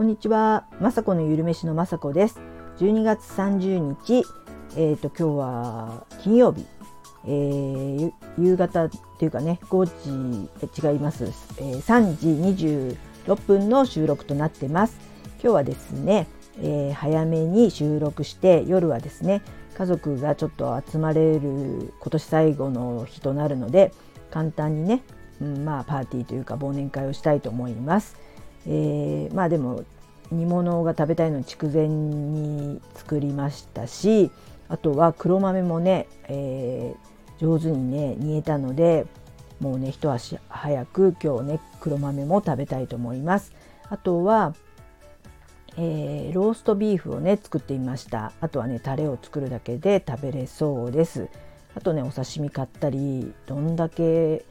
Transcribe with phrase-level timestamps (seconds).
[0.00, 2.40] こんにちは、まさこのゆるめしのまさこです。
[2.78, 4.24] 12月30日、
[4.74, 6.64] えっ、ー、と今日は金曜日、
[7.26, 12.96] えー、夕方っていうかね、5時違います、えー、3時
[13.26, 14.96] 26分の収録となってます。
[15.34, 16.28] 今日はですね、
[16.62, 19.42] えー、早めに収録して夜はですね、
[19.76, 23.92] 家族がちょっと集まれる今年最後の日となるので、
[24.30, 25.02] 簡単にね、
[25.42, 28.30] うん、まあパーティーというか忘年会をしたいと思います。
[28.66, 29.84] えー、まあでも
[30.30, 34.30] 煮物が食べたいのに筑前に作りましたし
[34.68, 39.06] あとは黒豆もね、えー、上手にね煮えたので
[39.58, 43.52] もうね一足早く今日ね黒豆も食べたいと思います。
[43.90, 44.54] あとは、
[45.76, 51.28] えー、ローストビーフをね作ってみましたあとはねタレを作るだけで食べれそうです
[51.74, 54.44] あとねお刺身買ったりどんだけ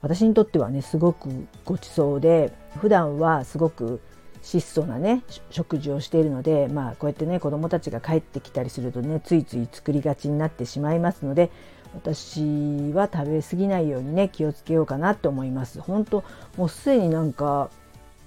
[0.00, 1.28] 私にとってはねすごく
[1.64, 4.00] ごちそうで普段はすごく
[4.44, 11.50] 質素なね食事をしているのでまあこうやってね子どもたちが帰ってきたりするとねついつい作りがちになってしまいますので
[11.94, 15.80] 私は食べ過ぎないようにね気をつけようかなと思います。
[15.80, 16.24] 本当
[16.56, 17.70] もうすでになんか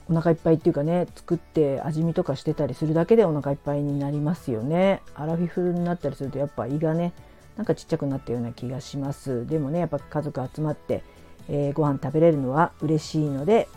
[0.10, 5.02] お腹いっぱいっていうかね作って味見とかしてたりするだけでお腹いっぱいになりますよね。
[5.14, 7.14] アラフィフになったりするとやっぱ胃がね
[7.58, 9.46] なんかちっちゃくなったような気がします。
[9.46, 11.04] でもねやっぱ家族集まって、
[11.50, 13.68] えー、ご飯食べれるのは嬉しいので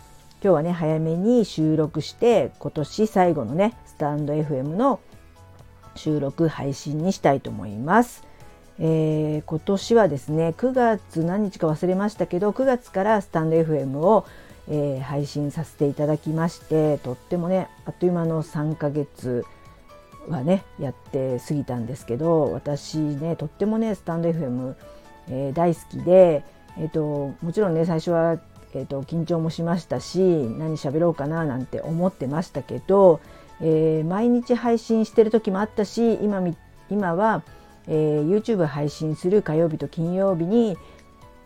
[0.42, 4.98] 今日はね早めに収録して今年最後のねスタンド FM の
[5.94, 8.24] 収録配信にしたいと思います。
[8.78, 14.24] えー、今年はですね9月何日か忘れましたけど9月からスタンド FM を、
[14.70, 19.44] えー、配信させていただきましてとってもねあっという間の3ヶ月
[20.30, 24.74] はねやって過ぎたんですけど私ねとってもねスタンド FM、
[25.28, 26.42] えー、大好きで、
[26.78, 28.38] えーともちろんね最初は
[28.74, 33.20] えーと、緊張もしましたし何喋ろうかななんて思ってましたけど、
[33.60, 36.42] えー、毎日配信してる時もあったし今
[36.88, 37.42] 今は、
[37.88, 40.76] えー、YouTube 配信する火曜日と金曜日に、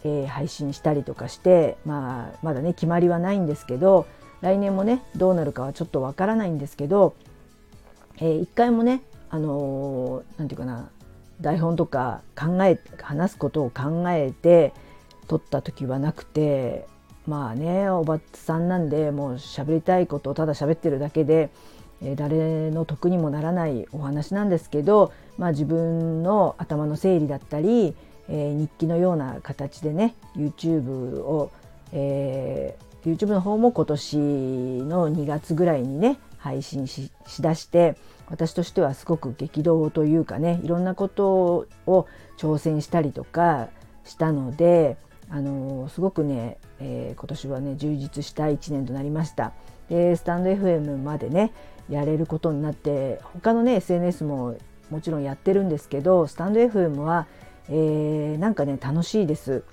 [0.05, 4.07] えー、配信したりとかして、まあ、まだね決まりはないんですけど
[4.41, 7.15] 来年もねどうなるかはちょっとわからないんですけど、
[8.19, 10.91] えー、一回もねあのー、て言うかな
[11.41, 14.73] 台本とか考え話すことを考えて
[15.27, 16.87] 撮った時はなくて
[17.27, 21.51] まあねおばさんなんでもう喋りたいことをただ喋ってるだけで、
[22.03, 27.95] え、誰の得にもならないお話なんですけど、まあ、自分の頭の整理だったり、
[28.29, 31.51] え、日記のような形でね YouTube を、
[31.93, 37.11] えー、YouTube の方も今年の2月ぐらいにね配信し
[37.41, 37.97] だして
[38.29, 42.07] 私としてはすごく激動というかねいろんなことを
[42.39, 43.69] 挑戦したりとか
[44.05, 44.97] したので
[45.31, 49.53] あのすごくね、えー、今年はね充実した1年となりました。
[49.89, 51.53] でスタンド FM までね
[51.91, 54.57] やれることになって他のね SNS も
[54.91, 57.27] もちろんやってるんですけどスタンド FM は、
[57.69, 59.65] えー、なんかね楽しいです。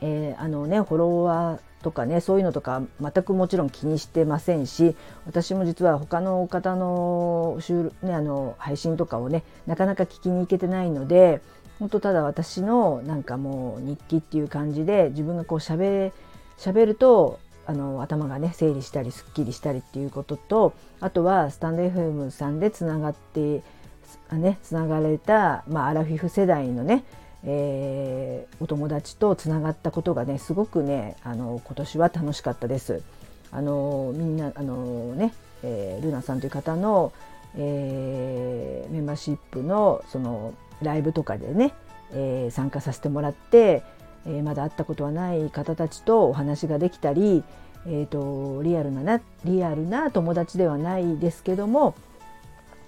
[0.00, 7.58] えー、あのねフォロワーとかねそういうのとか全くもちろん気にしてませんし私も実は他の方の,、
[8.02, 11.40] ね、あの配信とかをねなかなか聞きに行けてないので
[11.78, 16.12] 本当ただ私のなんかもう日記っていう感じで自分がこうしゃべ
[16.62, 23.62] るとあの頭がね整理したりすっきりしたりっていうこととあとはスタンド FM さんでつながって
[24.32, 27.04] ねつながれた、まあ、アラフィフ世代のね、
[27.44, 33.02] えー、お友達とつながったことがねすごくねあの今年は楽しかったです。
[33.50, 37.12] あのみんなあのね、えー、ルナさんという方の、
[37.56, 41.74] えー、メンバーシップのそのライブとかでね、
[42.12, 43.82] えー、参加させてもらって、
[44.26, 47.42] えー、まだ会ったことはない方たちとお話ができたり、
[47.86, 51.94] えーと、リアルなリアルな友達ではないですけども、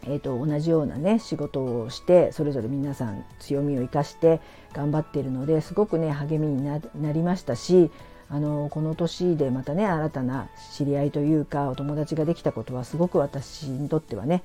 [0.05, 4.41] えーと、同じようなね仕事をしてそれぞれ皆さん強みを生かして
[4.73, 6.81] 頑張っているのですごくね励みにな
[7.13, 7.91] りましたし
[8.29, 14.43] あのこの年でまたね新たな知り合いというかお友達ができたことはすごく私にとってはね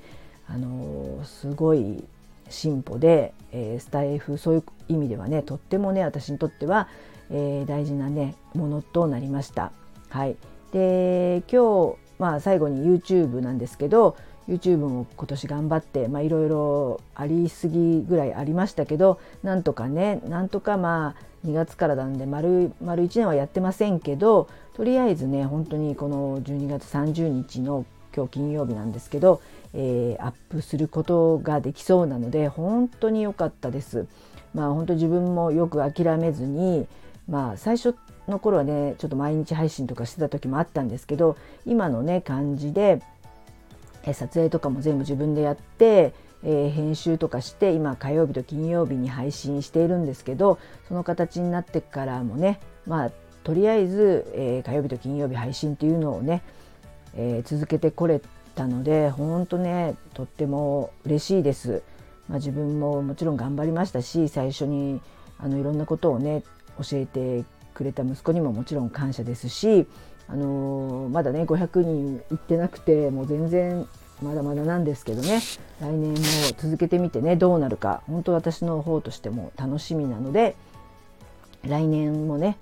[0.48, 2.04] あのすごい
[2.48, 6.88] 進歩で、えー、スタイフそういう意味ではねとってもね私にとっては、
[7.30, 9.72] えー、大事なねものとなりました。
[10.08, 10.36] はい、
[10.72, 14.16] で今日、まあ、最後に YouTube なんですけど
[14.48, 27.84] YouTube も今年頑張っていろいろありすぎぐらいありましたけどなんとかねなんとかまあ2月からなんで丸丸1年はやってませんけどとりあえずね本当にこの12月30日の
[28.16, 29.42] 今日金曜日なんですけど
[29.78, 34.06] えー、アップすることができそうなので本当に良かったです。
[34.54, 36.86] まあ本当自分もよく諦めずに
[37.28, 37.94] まあ最初
[38.26, 41.36] の頃はねちょっと毎日配信とかしてた時もあったんですけど
[41.66, 43.02] 今のね感じで
[44.06, 50.58] 撮影とかも全部自分でやって、えー、編集とかして今火曜日と金曜日に配信しているんですけど
[50.88, 53.10] その形になってからもねまあ
[53.44, 56.42] とりあえず、えー、火曜日と金曜日配信っていうのをね、
[57.14, 58.20] えー、続けてこれ
[58.54, 61.82] たので本当ねとっても嬉しいです。
[62.28, 65.00] まあ、自分ももちろん頑張りましたし最初に
[65.38, 66.42] あのいろんなことをね
[66.82, 69.86] 教えてくれた息子にももちろん感謝ですし、
[70.26, 73.86] あのー、まだね500人いってなくてもう全然
[74.22, 75.40] まだまだなんですけどね
[75.80, 76.16] 来年も
[76.56, 80.56] 続けてみてねどうなるか本当私の方としても楽しみなので
[81.64, 82.56] 来年もね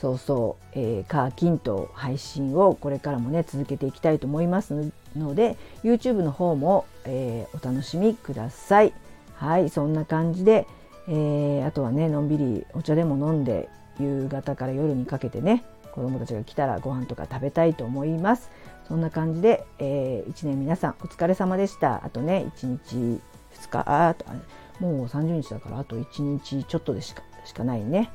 [0.00, 8.92] そうそう、えー、カーキンと配信をこれからもね続けていきたいと思いますので YouTube の方も、えー、お楽しみください。
[9.34, 10.66] はいそんな感じで、
[11.08, 13.68] えー、あとはねのんびりお茶でも飲んで
[14.00, 18.50] 夕方から夜にかけてね子供たちが来たらご飯とか食べたいと思います。
[18.86, 22.04] そんな感じで、えー、1年皆さんお疲れ様でした。
[22.04, 23.20] あとね1日
[23.60, 24.14] 2日あ
[24.80, 28.10] もう30日だからあと1日ちょっとでしかしかないね。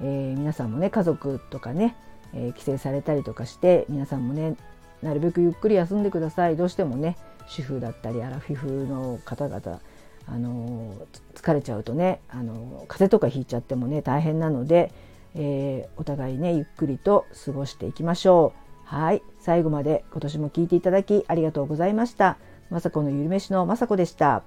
[0.00, 1.96] えー、皆さんもね家族とかね、
[2.34, 4.56] えー、帰省されたりとかして皆さんもね
[5.02, 6.56] なるべくゆっくり休んでください。
[6.56, 7.16] どうしてもね
[7.46, 9.80] 主婦だったりアラフィフの方々
[10.26, 10.94] あの
[11.34, 14.92] 疲れちゃうとねあの風邪とかひいちゃってもね大変なので、
[15.34, 18.68] えー、お互いねゆっくりと過ごしていきましょう。
[18.84, 19.22] はい。
[19.40, 22.38] 最後まで今年も聞いていただきありがとうございました。
[22.70, 24.42] 雅子のゆるめしの雅子でした。